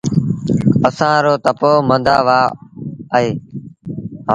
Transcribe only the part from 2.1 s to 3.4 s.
وآه اهي